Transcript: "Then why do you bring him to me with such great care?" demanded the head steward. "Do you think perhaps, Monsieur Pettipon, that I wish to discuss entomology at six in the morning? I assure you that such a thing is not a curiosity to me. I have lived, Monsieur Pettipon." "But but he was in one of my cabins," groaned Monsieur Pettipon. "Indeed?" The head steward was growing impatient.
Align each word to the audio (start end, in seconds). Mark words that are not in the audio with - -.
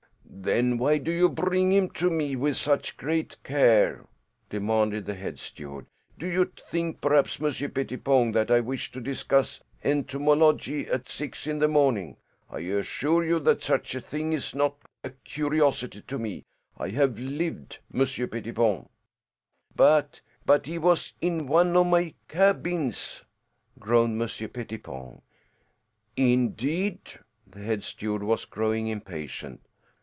"Then 0.43 0.79
why 0.79 0.97
do 0.97 1.11
you 1.11 1.29
bring 1.29 1.71
him 1.71 1.91
to 1.91 2.09
me 2.09 2.35
with 2.35 2.57
such 2.57 2.97
great 2.97 3.37
care?" 3.43 4.07
demanded 4.49 5.05
the 5.05 5.13
head 5.13 5.37
steward. 5.37 5.85
"Do 6.17 6.25
you 6.25 6.45
think 6.45 6.99
perhaps, 6.99 7.39
Monsieur 7.39 7.69
Pettipon, 7.69 8.31
that 8.31 8.49
I 8.49 8.59
wish 8.59 8.91
to 8.93 9.01
discuss 9.01 9.61
entomology 9.83 10.87
at 10.87 11.07
six 11.07 11.45
in 11.45 11.59
the 11.59 11.67
morning? 11.67 12.17
I 12.49 12.59
assure 12.61 13.23
you 13.23 13.39
that 13.41 13.61
such 13.61 13.93
a 13.93 14.01
thing 14.01 14.33
is 14.33 14.55
not 14.55 14.77
a 15.03 15.11
curiosity 15.11 16.01
to 16.01 16.17
me. 16.17 16.45
I 16.75 16.89
have 16.89 17.19
lived, 17.19 17.77
Monsieur 17.93 18.25
Pettipon." 18.25 18.89
"But 19.75 20.21
but 20.43 20.65
he 20.65 20.79
was 20.79 21.13
in 21.21 21.45
one 21.45 21.77
of 21.77 21.85
my 21.85 22.15
cabins," 22.27 23.21
groaned 23.77 24.17
Monsieur 24.17 24.47
Pettipon. 24.47 25.21
"Indeed?" 26.17 27.19
The 27.45 27.59
head 27.59 27.83
steward 27.83 28.23
was 28.23 28.45
growing 28.45 28.87
impatient. 28.87 29.61